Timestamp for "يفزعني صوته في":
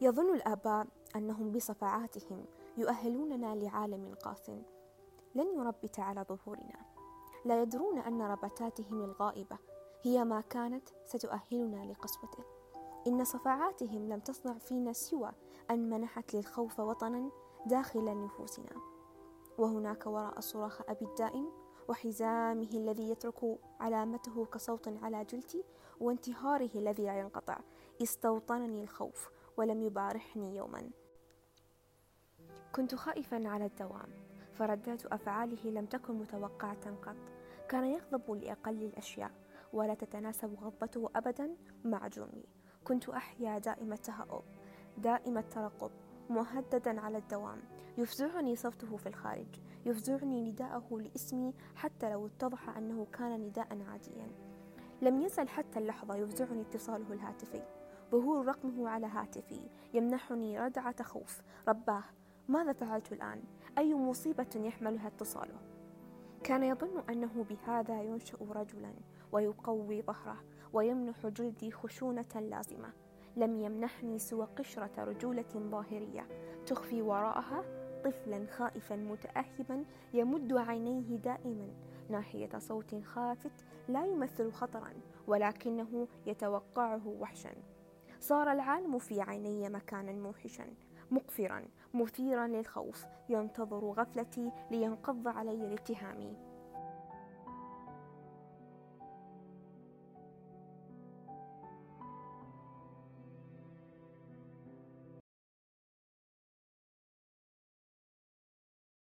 47.98-49.08